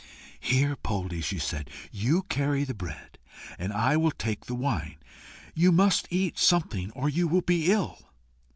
[0.39, 3.19] "Here, Poldie," she said, "you carry the bread,
[3.59, 4.97] and I will take the wine.
[5.53, 7.99] You must eat something, or you will be ill."